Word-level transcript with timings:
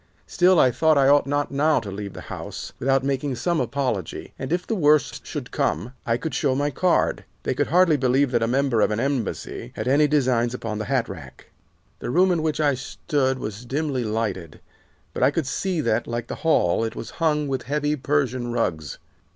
Still, 0.25 0.59
I 0.59 0.71
thought 0.71 0.97
I 0.97 1.07
ought 1.07 1.27
not 1.27 1.51
now 1.51 1.79
to 1.79 1.91
leave 1.91 2.13
the 2.13 2.21
house 2.21 2.73
without 2.79 3.03
making 3.03 3.35
some 3.35 3.61
apology, 3.61 4.33
and, 4.39 4.51
if 4.51 4.65
the 4.65 4.73
worst 4.73 5.27
should 5.27 5.51
come, 5.51 5.93
I 6.07 6.17
could 6.17 6.33
show 6.33 6.55
my 6.55 6.71
card. 6.71 7.23
They 7.43 7.53
could 7.53 7.67
hardly 7.67 7.97
believe 7.97 8.31
that 8.31 8.41
a 8.41 8.47
member 8.47 8.81
of 8.81 8.89
an 8.89 8.99
Embassy 8.99 9.73
had 9.75 9.87
any 9.87 10.07
designs 10.07 10.55
upon 10.55 10.79
the 10.79 10.85
hat 10.85 11.07
rack. 11.07 11.51
"The 11.99 12.09
room 12.09 12.31
in 12.31 12.41
which 12.41 12.59
I 12.59 12.73
stood 12.73 13.37
was 13.37 13.63
dimly 13.63 14.03
lighted, 14.03 14.59
but 15.13 15.21
I 15.21 15.29
could 15.29 15.45
see 15.45 15.81
that, 15.81 16.07
like 16.07 16.25
the 16.25 16.33
hall, 16.41 16.83
it 16.83 16.95
was 16.95 17.11
hung 17.21 17.47
with 17.47 17.61
heavy 17.69 17.95
Persian 17.95 18.51
rugs. 18.51 18.97